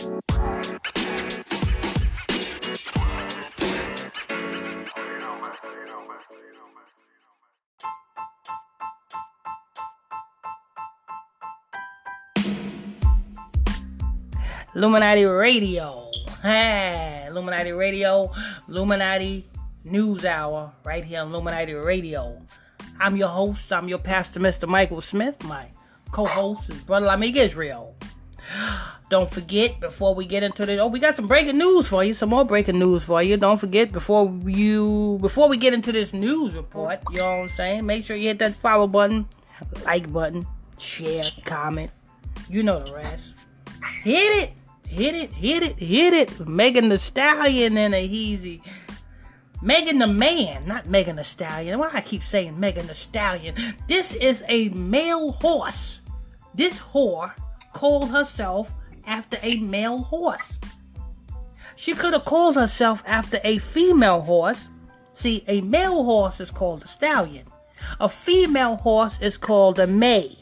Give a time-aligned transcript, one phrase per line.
[0.00, 0.22] Illuminati
[15.26, 16.08] Radio.
[16.40, 18.32] Hey, Illuminati Radio,
[18.68, 19.44] Illuminati
[19.84, 22.40] News Hour, right here on Illuminati Radio.
[22.98, 24.66] I'm your host, I'm your pastor, Mr.
[24.66, 25.44] Michael Smith.
[25.44, 25.66] My
[26.10, 27.94] co host is Brother Lamig Israel.
[29.10, 32.14] Don't forget before we get into the oh, we got some breaking news for you,
[32.14, 33.36] some more breaking news for you.
[33.36, 37.48] Don't forget before you before we get into this news report, you know what I'm
[37.48, 37.86] saying?
[37.86, 39.28] Make sure you hit that follow button,
[39.84, 40.46] like button,
[40.78, 41.90] share, comment.
[42.48, 43.34] You know the rest.
[44.04, 44.52] Hit it!
[44.86, 46.48] Hit it, hit it, hit it.
[46.48, 48.60] Megan the Stallion and a Heezy.
[49.60, 51.80] Megan the Man, not Megan the Stallion.
[51.80, 53.56] Why I keep saying Megan the Stallion?
[53.88, 56.00] This is a male horse.
[56.54, 57.32] This whore
[57.72, 58.72] called herself
[59.10, 60.52] after a male horse.
[61.74, 64.66] She could have called herself after a female horse.
[65.12, 67.46] See, a male horse is called a stallion.
[67.98, 70.38] A female horse is called a May.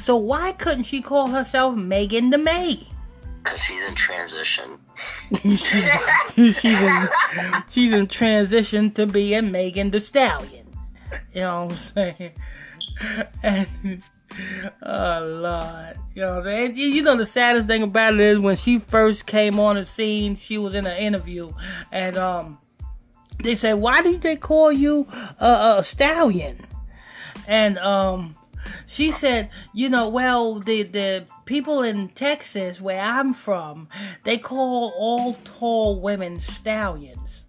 [0.00, 2.88] So why couldn't she call herself Megan the May?
[3.42, 4.78] Because she's in transition.
[5.42, 5.60] she's,
[6.58, 7.08] she's in
[7.68, 10.66] she's in transition to being Megan the Stallion.
[11.34, 12.32] You know what I'm saying?
[13.42, 14.02] And
[14.82, 16.76] oh Lord, you know what I'm saying?
[16.76, 20.36] You know the saddest thing about it is when she first came on the scene,
[20.36, 21.52] she was in an interview,
[21.90, 22.58] and um,
[23.42, 25.06] they said, "Why did they call you
[25.38, 26.66] a, a stallion?"
[27.46, 28.36] And um,
[28.86, 33.88] she said, you know, well, the the people in Texas where I'm from,
[34.24, 37.44] they call all tall women stallions.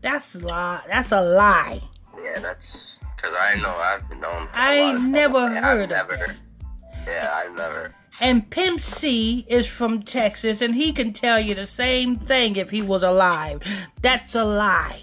[0.00, 0.82] That's a lie.
[0.88, 1.80] That's a lie.
[2.22, 4.48] Yeah, that's because I know I've been known.
[4.52, 6.36] I never heard I've of never, that.
[7.06, 7.94] Yeah, I've never.
[8.20, 12.70] And Pimp C is from Texas, and he can tell you the same thing if
[12.70, 13.62] he was alive.
[14.02, 15.02] That's a lie.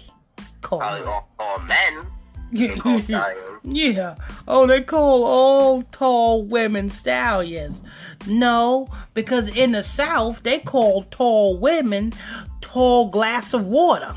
[0.60, 2.06] Probably all, all men.
[3.64, 4.14] yeah.
[4.46, 7.80] Oh, they call all tall women stallions.
[8.26, 12.12] No, because in the South, they call tall women
[12.60, 14.16] tall glass of water.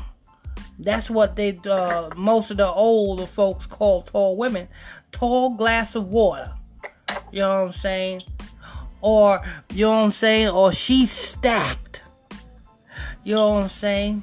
[0.78, 4.68] That's what they, uh, most of the older folks call tall women.
[5.10, 6.52] Tall glass of water.
[7.32, 8.22] You know what I'm saying?
[9.00, 10.48] Or, you know what I'm saying?
[10.48, 12.02] Or she's stacked.
[13.24, 14.22] You know what I'm saying?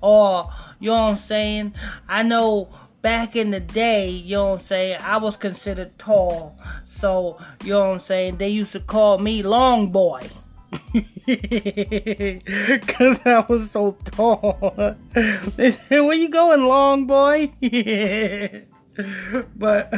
[0.00, 1.74] Or, you know what I'm saying?
[2.08, 2.68] I know
[3.00, 6.58] back in the day, you know what I'm saying, I was considered tall.
[6.86, 10.28] So, you know what I'm saying, they used to call me long boy.
[12.86, 14.96] Cause I was so tall.
[15.56, 17.52] They said, Where you going, long boy?
[19.56, 19.90] but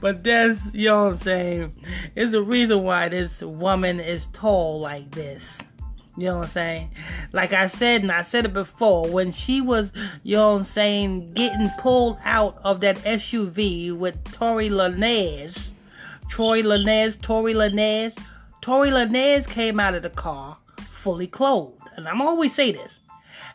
[0.00, 1.72] but that's you know what I'm saying.
[2.14, 5.58] It's a reason why this woman is tall like this.
[6.16, 6.90] You know what I'm saying?
[7.32, 10.64] Like I said, and I said it before, when she was, you know what I'm
[10.64, 15.70] saying, getting pulled out of that SUV with Tory Lanez,
[16.28, 18.16] Troy Lanez, Tory Lanez,
[18.60, 20.58] Tory Lanez came out of the car
[21.00, 21.88] fully clothed.
[21.96, 23.00] And I'm always say this.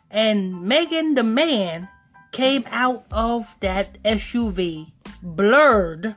[0.10, 1.90] And Megan the man
[2.32, 6.16] came out of that SUV blurred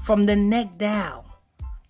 [0.00, 1.24] from the neck down.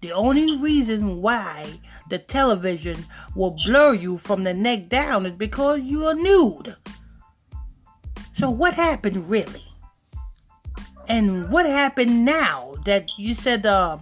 [0.00, 5.80] The only reason why the television will blur you from the neck down is because
[5.80, 6.76] you are nude.
[8.34, 9.64] So, what happened really?
[11.08, 13.98] And what happened now that you said uh,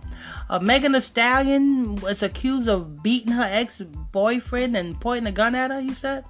[0.51, 5.55] uh, Megan Thee Stallion was accused of beating her ex boyfriend and pointing a gun
[5.55, 6.25] at her, you said?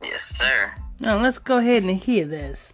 [0.00, 0.72] Yes, sir.
[1.00, 2.72] Now, let's go ahead and hear this.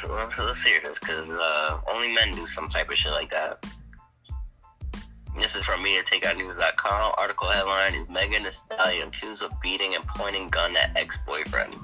[0.00, 0.12] So,
[0.44, 3.64] let's hear this because uh, only men do some type of shit like that.
[5.38, 7.14] This is from MediaTakeOutNews.com.
[7.16, 11.74] Article headline is Megan Thee Stallion accused of beating and pointing gun at ex-boyfriend.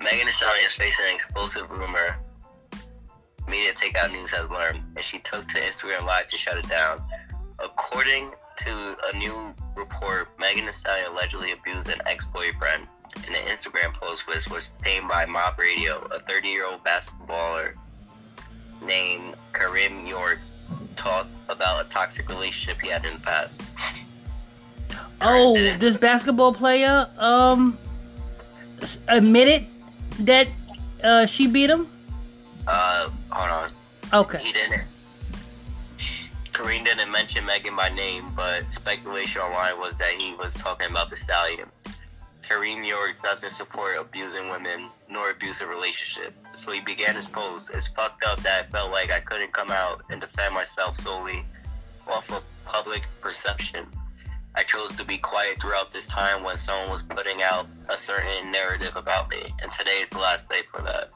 [0.00, 2.16] Megan Thee Stallion is facing an explosive rumor.
[3.48, 7.00] Media Takeout News has learned, and she took to Instagram Live to shut it down.
[7.58, 12.86] According to a new report, Megan Thee Stallion allegedly abused an ex-boyfriend
[13.26, 17.74] in an Instagram post which was tamed by Mob Radio, a 30-year-old basketballer
[18.82, 20.40] named Kareem York
[20.96, 23.60] talked about a toxic relationship he had in the past.
[25.20, 27.78] Oh, this basketball player um
[29.08, 29.66] admitted
[30.20, 30.48] that
[31.02, 31.88] uh, she beat him.
[32.66, 33.70] Uh, hold on.
[34.12, 34.42] Okay.
[34.42, 34.84] He didn't.
[36.52, 41.10] Kareem didn't mention Megan by name, but speculation online was that he was talking about
[41.10, 41.68] the stallion.
[42.42, 46.36] Kareem York doesn't support abusing women nor abusive relationships.
[46.54, 47.70] So he began his post.
[47.74, 51.44] It's fucked up that I felt like I couldn't come out and defend myself solely
[52.06, 53.86] off of public perception.
[54.54, 58.50] I chose to be quiet throughout this time when someone was putting out a certain
[58.50, 61.10] narrative about me, and today is the last day for that.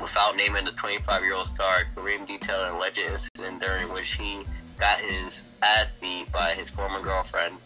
[0.00, 4.44] Without naming the 25 year old star, Kareem detailed an alleged incident during which he
[4.78, 7.56] got his ass beat by his former girlfriend.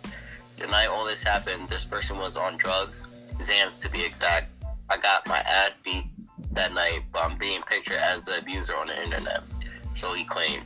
[0.56, 3.06] The night all this happened, this person was on drugs,
[3.38, 4.50] Xans to be exact.
[4.90, 6.04] I got my ass beat
[6.52, 9.42] that night, but I'm being pictured as the abuser on the internet.
[9.94, 10.64] So he claimed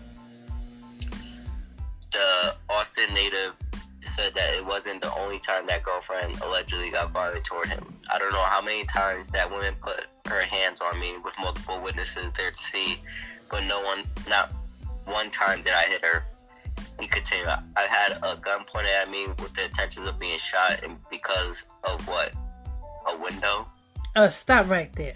[2.11, 3.55] the Austin native
[4.05, 7.85] said that it wasn't the only time that girlfriend allegedly got violent toward him.
[8.13, 11.81] I don't know how many times that woman put her hands on me with multiple
[11.81, 12.99] witnesses there to see,
[13.51, 14.53] but no one, not
[15.05, 16.25] one time did I hit her.
[17.01, 20.83] He continued, I had a gun pointed at me with the intentions of being shot,
[20.83, 22.33] and because of what?
[23.09, 23.67] A window?
[24.15, 25.15] Uh, stop right there.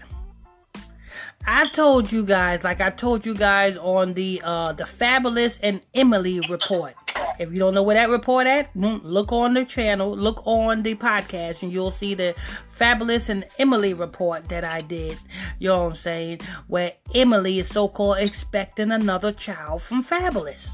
[1.46, 5.80] I told you guys, like I told you guys on the uh the Fabolous and
[5.94, 6.94] Emily report.
[7.38, 10.82] If you don't know where that report at, mm, look on the channel, look on
[10.82, 12.34] the podcast, and you'll see the
[12.78, 15.18] Fabolous and Emily report that I did.
[15.58, 16.40] You know what I'm saying?
[16.66, 20.70] Where Emily is so called expecting another child from Fabolous.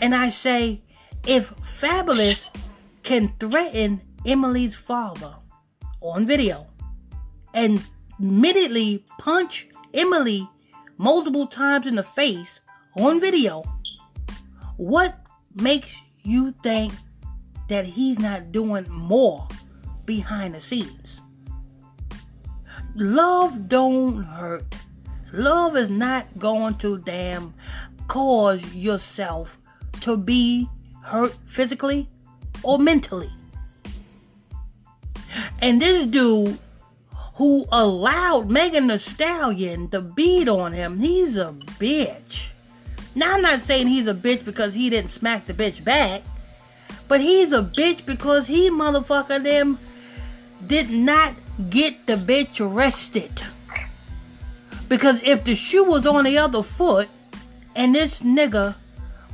[0.00, 0.82] And I say,
[1.26, 2.44] if Fabolous
[3.02, 5.34] can threaten Emily's father
[6.00, 6.66] on video
[7.54, 7.82] and
[8.20, 10.48] immediately punch Emily
[10.96, 12.60] multiple times in the face
[12.96, 13.62] on video,
[14.76, 15.18] what
[15.54, 16.92] makes you think
[17.68, 19.46] that he's not doing more
[20.04, 21.20] behind the scenes?
[22.94, 24.74] Love don't hurt.
[25.32, 27.54] Love is not going to damn
[28.08, 29.58] cause yourself
[30.00, 30.68] to be
[31.02, 32.08] hurt physically
[32.62, 33.30] or mentally.
[35.60, 36.58] And this dude
[37.34, 42.50] who allowed Megan the Stallion to beat on him, he's a bitch.
[43.18, 46.22] Now, I'm not saying he's a bitch because he didn't smack the bitch back,
[47.08, 49.80] but he's a bitch because he motherfucker them
[50.64, 51.34] did not
[51.68, 53.42] get the bitch arrested.
[54.88, 57.08] Because if the shoe was on the other foot
[57.74, 58.76] and this nigga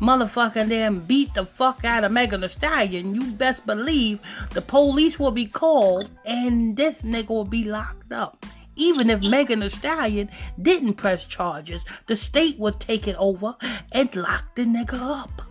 [0.01, 4.19] motherfucking them beat the fuck out of Megan Thee Stallion, you best believe
[4.53, 8.47] the police will be called and this nigga will be locked up.
[8.77, 10.31] Even if Megan Thee Stallion
[10.61, 13.57] didn't press charges, the state would take it over
[13.93, 15.43] and lock the nigga up.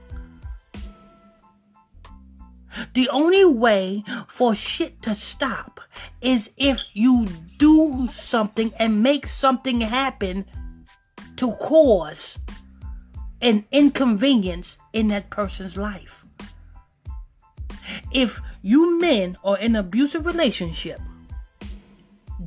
[2.94, 5.80] The only way for shit to stop
[6.22, 7.28] is if you
[7.58, 10.46] do something and make something happen
[11.38, 12.40] to cause
[13.42, 16.26] an inconvenience in that person's life.
[18.12, 21.00] If you men are in an abusive relationship,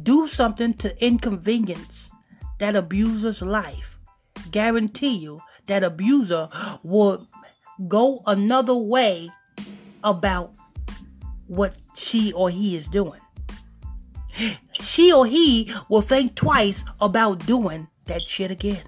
[0.02, 2.10] do something to inconvenience
[2.58, 3.98] that abuser's life.
[4.50, 6.48] Guarantee you that abuser
[6.82, 7.26] will
[7.88, 9.30] go another way
[10.04, 10.52] about
[11.46, 13.20] what she or he is doing.
[14.80, 18.82] She or he will think twice about doing that shit again.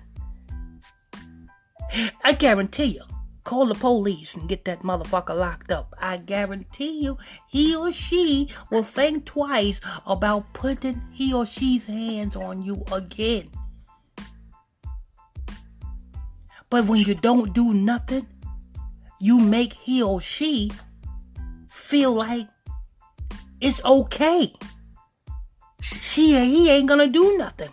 [2.23, 3.03] I guarantee you,
[3.49, 5.95] call the police and get that motherfucker locked up.
[5.99, 7.17] I guarantee you,
[7.49, 13.49] he or she will think twice about putting he or she's hands on you again.
[16.69, 18.27] But when you don't do nothing,
[19.19, 20.71] you make he or she
[21.71, 22.49] feel like
[23.63, 24.53] it's okay.
[25.81, 27.73] She or he ain't gonna do nothing.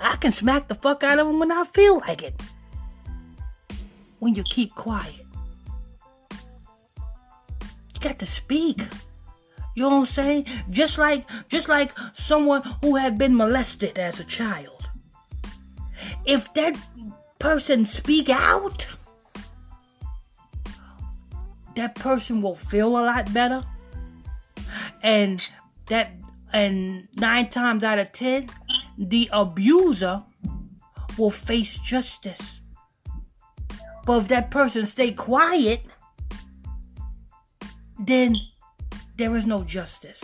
[0.00, 2.34] I can smack the fuck out of him when I feel like it
[4.24, 5.26] when you keep quiet.
[7.92, 8.80] You got to speak.
[9.76, 10.46] You know what I'm saying?
[10.70, 14.88] Just like just like someone who had been molested as a child.
[16.24, 16.74] If that
[17.38, 18.86] person speak out,
[21.76, 23.62] that person will feel a lot better.
[25.02, 25.46] And
[25.88, 26.12] that
[26.54, 28.48] and 9 times out of 10,
[28.96, 30.22] the abuser
[31.18, 32.62] will face justice.
[34.04, 35.84] But if that person stay quiet,
[37.98, 38.36] then
[39.16, 40.20] there is no justice.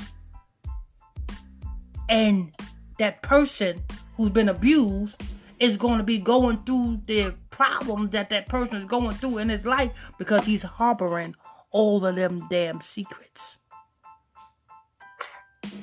[2.09, 2.53] And
[2.99, 3.83] that person
[4.17, 5.17] who's been abused
[5.59, 9.49] is going to be going through the problems that that person is going through in
[9.49, 11.35] his life because he's harboring
[11.71, 13.59] all of them damn secrets.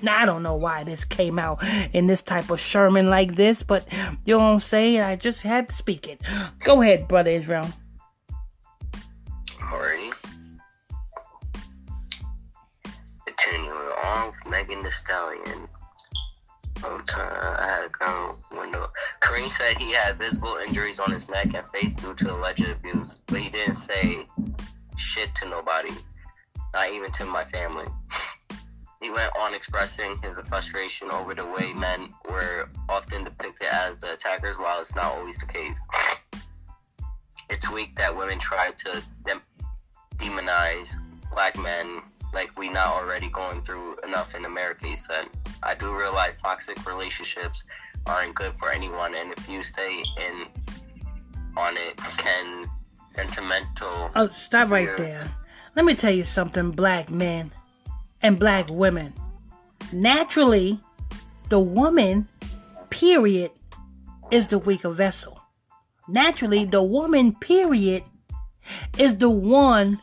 [0.02, 1.64] Now, I don't know why this came out
[1.94, 3.88] in this type of sermon like this, but
[4.26, 5.02] you know what I'm saying?
[5.02, 6.22] I just had to speak it.
[6.60, 7.68] Go ahead, Brother Israel.
[9.70, 10.14] Alrighty.
[13.26, 15.68] Continuing on, Megan Thee Stallion.
[17.06, 18.90] Trying, I had a window.
[19.22, 23.16] Kareem said he had visible injuries on his neck and face due to alleged abuse,
[23.26, 24.26] but he didn't say
[24.96, 25.92] shit to nobody,
[26.74, 27.86] not even to my family.
[29.00, 34.14] He went on expressing his frustration over the way men were often depicted as the
[34.14, 35.80] attackers, while it's not always the case.
[37.50, 39.02] It's weak that women try to
[40.18, 40.96] demonize
[41.32, 42.02] black men
[42.34, 45.28] like we not already going through enough in America, he said.
[45.64, 47.64] I do realize toxic relationships
[48.06, 50.46] aren't good for anyone, and if you stay in
[51.56, 52.70] on it, can
[53.16, 54.12] sentimental.
[54.16, 55.30] Oh, stop right there.
[55.76, 57.52] Let me tell you something, black men
[58.22, 59.14] and black women.
[59.92, 60.80] Naturally,
[61.50, 62.28] the woman,
[62.90, 63.52] period,
[64.32, 65.42] is the weaker vessel.
[66.08, 68.04] Naturally, the woman, period,
[68.98, 70.00] is the one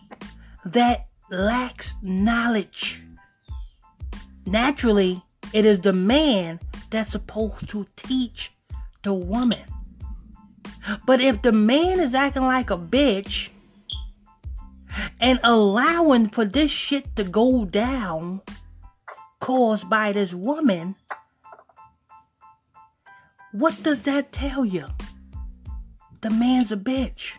[0.64, 3.02] that lacks knowledge.
[4.46, 8.52] Naturally, it is the man that's supposed to teach
[9.02, 9.64] the woman.
[11.06, 13.50] But if the man is acting like a bitch
[15.20, 18.42] and allowing for this shit to go down
[19.40, 20.96] caused by this woman,
[23.52, 24.86] what does that tell you?
[26.20, 27.36] The man's a bitch.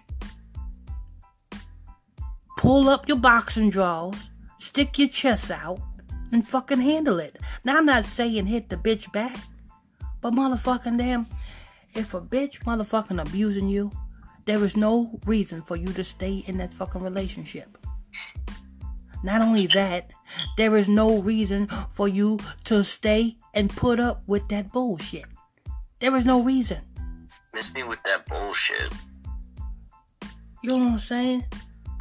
[2.58, 5.80] Pull up your boxing drawers, stick your chest out,
[6.32, 7.38] and fucking handle it.
[7.64, 9.38] Now, I'm not saying hit the bitch back,
[10.22, 11.28] but motherfucking damn,
[11.94, 13.92] if a bitch motherfucking abusing you,
[14.46, 17.78] there is no reason for you to stay in that fucking relationship.
[19.24, 20.12] Not only that,
[20.58, 25.26] there is no reason for you to stay and put up with that bullshit.
[26.00, 26.82] There is no reason.
[27.54, 28.94] Miss me with that bullshit.
[30.62, 31.46] You know what I'm saying?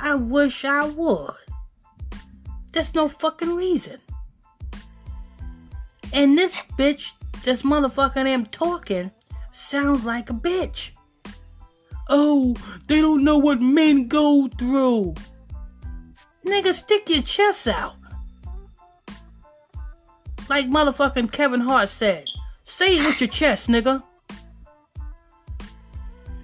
[0.05, 1.33] I wish I would.
[2.73, 4.01] There's no fucking reason.
[6.13, 9.13] And this bitch, this motherfucking am talking,
[9.51, 10.91] sounds like a bitch.
[12.11, 12.55] Oh,
[12.87, 15.15] they don't know what men go through.
[16.45, 17.95] Nigga, stick your chest out.
[20.51, 22.27] Like motherfucking Kevin Hart said.
[22.65, 24.03] Say it with your chest, nigga.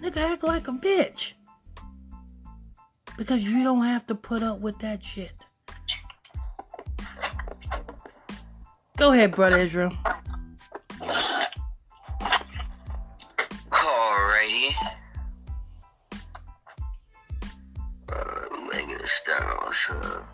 [0.00, 1.34] Nigga, act like a bitch.
[3.20, 5.32] Because you don't have to put up with that shit.
[8.96, 9.92] Go ahead, brother Israel.
[13.70, 14.72] Alrighty.
[19.26, 20.24] Down.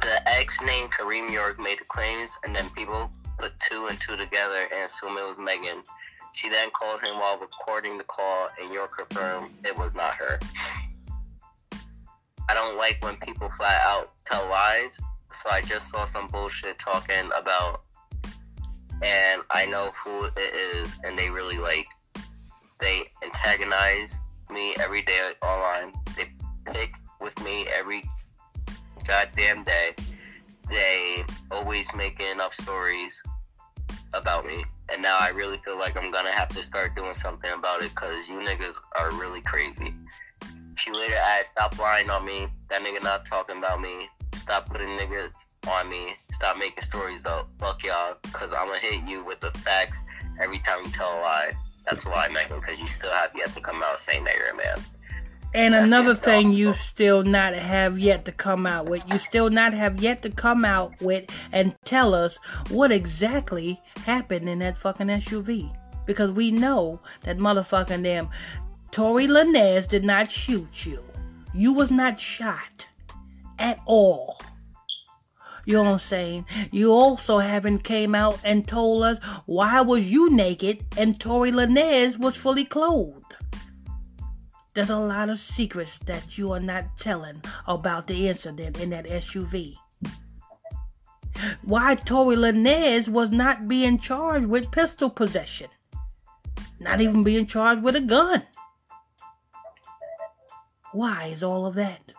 [0.00, 4.16] The ex named Kareem York made the claims, and then people put two and two
[4.16, 5.82] together and assumed it was Megan.
[6.34, 10.40] She then called him while recording the call, and York confirmed it was not her.
[12.48, 14.98] I don't like when people flat out tell lies,
[15.32, 17.82] so I just saw some bullshit talking about,
[19.00, 21.86] and I know who it is, and they really like,
[22.80, 24.18] they antagonize
[24.50, 25.92] me every day online.
[26.16, 26.32] They
[26.72, 28.02] pick with me every
[29.06, 29.94] goddamn day.
[30.68, 33.22] They always making up stories
[34.12, 34.64] about me.
[34.92, 37.90] And now I really feel like I'm gonna have to start doing something about it
[37.90, 39.94] because you niggas are really crazy.
[40.76, 42.48] She later added, stop lying on me.
[42.68, 44.08] That nigga not talking about me.
[44.34, 45.32] Stop putting niggas
[45.68, 46.16] on me.
[46.32, 47.48] Stop making stories up.
[47.58, 48.16] Fuck y'all.
[48.22, 50.02] Because I'm gonna hit you with the facts
[50.40, 51.52] every time you tell a lie.
[51.86, 54.56] That's why, Megan, because you still have yet to come out saying that you're a
[54.56, 54.84] man.
[55.54, 59.72] And another thing you still not have yet to come out with, you still not
[59.72, 62.36] have yet to come out with and tell us
[62.70, 65.72] what exactly happened in that fucking SUV.
[66.06, 68.28] Because we know that motherfucking damn
[68.90, 71.02] Tory Lanez did not shoot you.
[71.54, 72.88] You was not shot
[73.58, 74.40] at all.
[75.66, 76.46] You know what I'm saying?
[76.72, 82.18] You also haven't came out and told us why was you naked and Tory Lanez
[82.18, 83.23] was fully clothed.
[84.74, 89.06] There's a lot of secrets that you are not telling about the incident in that
[89.06, 89.76] SUV.
[91.62, 95.68] Why Tory Lanez was not being charged with pistol possession.
[96.80, 98.42] Not even being charged with a gun.
[100.92, 102.12] Why is all of that?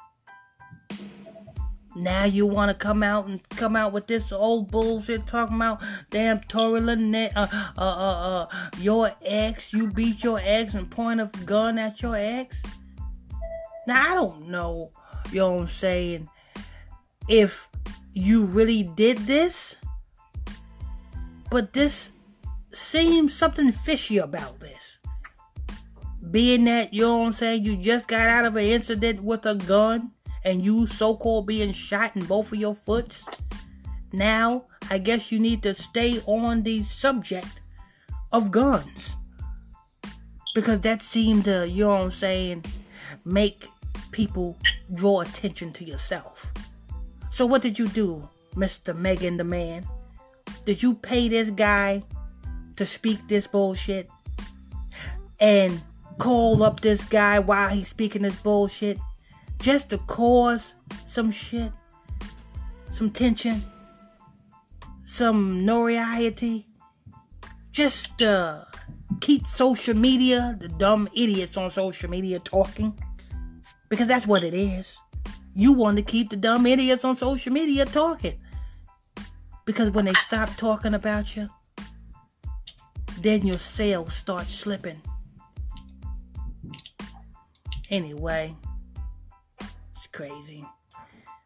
[1.96, 5.82] Now you want to come out and come out with this old bullshit talking about
[6.10, 7.48] damn Tory Lanez, uh,
[7.78, 12.18] uh, uh, uh, your ex, you beat your ex and point a gun at your
[12.18, 12.62] ex?
[13.88, 14.92] Now I don't know,
[15.32, 16.30] you know what I'm saying,
[17.30, 17.66] if
[18.14, 19.78] you really did this,
[21.50, 22.12] but this
[22.74, 24.98] seems something fishy about this.
[26.30, 29.46] Being that, you know what I'm saying, you just got out of an incident with
[29.46, 30.12] a gun
[30.46, 33.26] and you so called being shot in both of your foots,
[34.14, 37.60] now I guess you need to stay on the subject
[38.32, 39.16] of guns.
[40.54, 42.64] Because that seemed to, you know what I'm saying,
[43.26, 43.68] make
[44.12, 44.58] people
[44.94, 46.54] draw attention to yourself.
[47.32, 48.96] So what did you do, Mr.
[48.96, 49.86] Megan the Man?
[50.66, 52.04] Did you pay this guy
[52.78, 54.10] to speak this bullshit?
[55.40, 55.82] And
[56.18, 58.98] call up this guy while he's speaking this bullshit?
[59.60, 60.74] Just to cause
[61.08, 61.72] some shit?
[62.92, 63.64] Some tension?
[65.06, 66.68] Some notoriety?
[67.72, 68.66] Just uh
[69.22, 72.98] keep social media, the dumb idiots on social media talking?
[73.90, 74.98] Because that's what it is.
[75.56, 78.40] You want to keep the dumb idiots on social media talking.
[79.66, 81.50] Because when they stop talking about you,
[83.22, 85.02] then your sales start slipping.
[87.90, 88.56] Anyway,
[90.16, 90.66] crazy.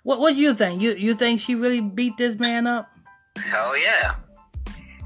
[0.03, 0.79] What what do you think?
[0.79, 2.87] You you think she really beat this man up?
[3.35, 4.15] Hell yeah.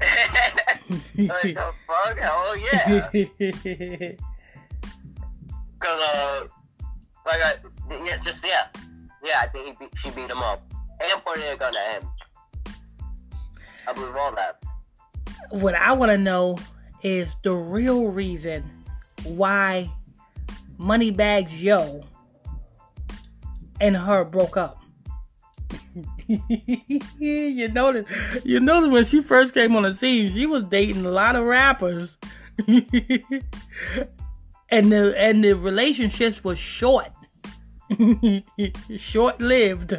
[1.16, 2.18] like the fuck?
[2.18, 3.08] Hell yeah.
[5.80, 6.44] Cause uh,
[7.26, 7.54] like I
[8.04, 8.66] yeah, just yeah,
[9.24, 9.40] yeah.
[9.40, 10.62] I think he beat, she beat him up
[11.00, 12.10] and pointed a gun at him.
[13.88, 14.62] I believe all that.
[15.50, 16.58] What I want to know
[17.02, 18.70] is the real reason
[19.24, 19.90] why
[20.78, 22.04] Moneybagg Yo
[23.80, 24.80] and her broke up.
[27.18, 28.06] you notice,
[28.44, 31.44] you notice when she first came on the scene, she was dating a lot of
[31.44, 32.16] rappers,
[32.66, 32.82] and
[34.70, 37.10] the and the relationships were short,
[38.96, 39.94] short lived.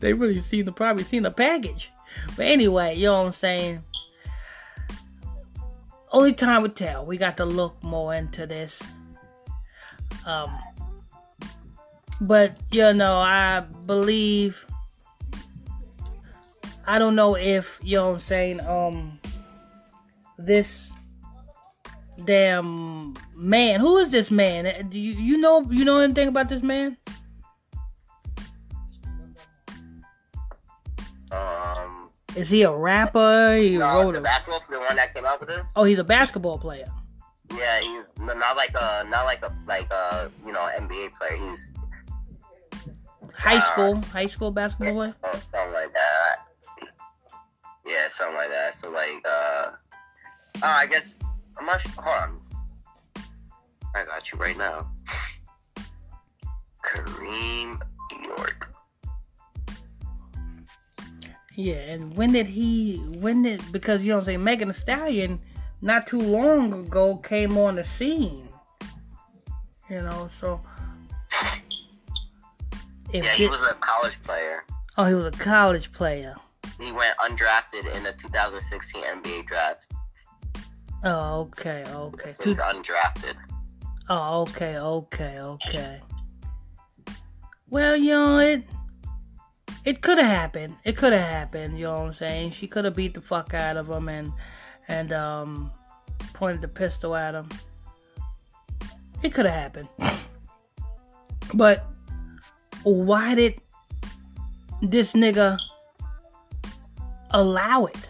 [0.00, 1.90] They really seen the probably seen the package,
[2.36, 3.84] but anyway, you know what I'm saying.
[6.12, 7.04] Only time will tell.
[7.04, 8.80] We got to look more into this.
[10.24, 10.56] Um,
[12.20, 14.64] but you know, I believe
[16.86, 19.20] I don't know if you know what I'm saying, um
[20.38, 20.90] this
[22.24, 23.80] damn man.
[23.80, 24.88] Who is this man?
[24.88, 26.96] Do you you know you know anything about this man?
[31.30, 33.56] Um, Is he a rapper?
[33.56, 35.66] He no, wrote a, basketball the one that came out with this.
[35.74, 36.86] oh, he's a basketball player.
[37.56, 41.36] Yeah, he's not like a not like a like a you know NBA player.
[41.50, 41.72] He's
[43.36, 45.14] High school, high school basketball player.
[45.22, 46.36] Oh, something like that.
[47.86, 48.74] Yeah, something like that.
[48.74, 49.70] So like, uh,
[50.56, 51.14] oh, I guess
[51.58, 51.92] I'm not sure.
[51.98, 52.40] Hold on,
[53.94, 54.90] I got you right now.
[56.84, 57.80] Kareem
[58.36, 58.68] York.
[61.54, 62.98] Yeah, and when did he?
[62.98, 63.62] When did?
[63.72, 65.40] Because you know what I'm saying, Megan Thee Stallion,
[65.80, 68.48] not too long ago, came on the scene.
[69.88, 70.60] You know, so
[73.12, 74.64] if Yeah, he was a college player.
[74.98, 76.34] oh, he was a college player.
[76.80, 79.84] He went undrafted in the 2016 NBA draft.
[81.04, 82.30] Oh, okay, okay.
[82.32, 83.34] So he's undrafted.
[84.08, 86.00] oh, okay, okay, okay.
[87.68, 88.64] Well, you know it.
[89.84, 90.76] It could have happened.
[90.84, 91.78] It could have happened.
[91.78, 92.50] You know what I'm saying?
[92.52, 94.32] She could have beat the fuck out of him and
[94.88, 95.70] and um
[96.32, 97.48] pointed the pistol at him.
[99.22, 99.88] It could have happened.
[101.54, 101.86] But
[102.94, 103.60] why did
[104.80, 105.58] this nigga
[107.32, 108.08] allow it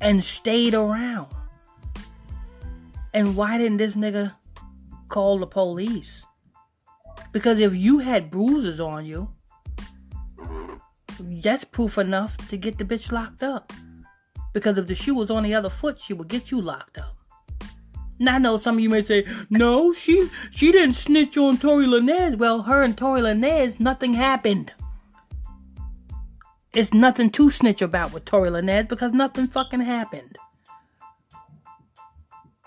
[0.00, 1.28] and stayed around?
[3.12, 4.34] And why didn't this nigga
[5.08, 6.24] call the police?
[7.32, 9.28] Because if you had bruises on you,
[11.20, 13.74] that's proof enough to get the bitch locked up.
[14.54, 17.15] Because if the shoe was on the other foot, she would get you locked up.
[18.18, 21.86] Now I know some of you may say, no, she she didn't snitch on Tory
[21.86, 22.36] Lanez.
[22.36, 24.72] Well, her and Tory Lanez, nothing happened.
[26.72, 30.38] It's nothing to snitch about with Tory Lanez because nothing fucking happened.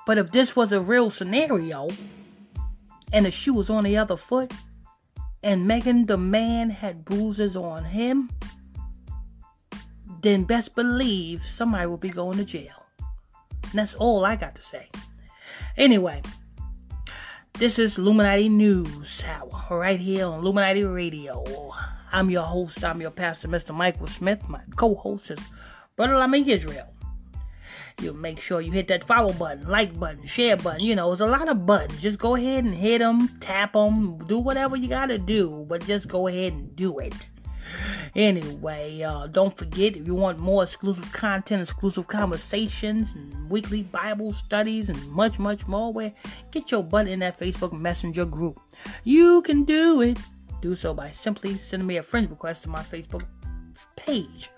[0.06, 1.90] But if this was a real scenario,
[3.14, 4.52] and the shoe was on the other foot,
[5.44, 8.30] and Megan the man had bruises on him,
[10.22, 12.86] then best believe somebody will be going to jail.
[13.00, 14.90] And that's all I got to say.
[15.80, 16.22] Anyway,
[17.54, 21.72] this is Illuminati News Hour right here on Illuminati Radio.
[22.12, 23.74] I'm your host, I'm your pastor, Mr.
[23.74, 24.44] Michael Smith.
[24.50, 25.40] My co host is
[25.96, 26.94] Brother Laming Israel.
[28.02, 30.82] You make sure you hit that follow button, like button, share button.
[30.82, 32.02] You know, there's a lot of buttons.
[32.02, 36.10] Just go ahead and hit them, tap them, do whatever you gotta do, but just
[36.10, 37.16] go ahead and do it.
[38.16, 44.34] Anyway, uh, don't forget if you want more exclusive content, exclusive conversations, and weekly Bible
[44.34, 45.94] studies, and much, much more,
[46.52, 48.60] get your butt in that Facebook Messenger group.
[49.04, 50.18] You can do it.
[50.62, 53.26] Do so by simply sending me a friend request to my Facebook
[53.96, 54.50] page.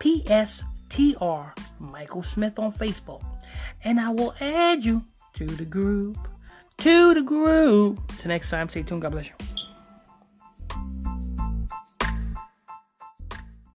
[0.00, 3.22] PSTR Michael Smith on Facebook.
[3.84, 6.18] And I will add you to the group.
[6.78, 8.00] to the group.
[8.18, 9.02] Till next time, stay tuned.
[9.02, 9.34] God bless you.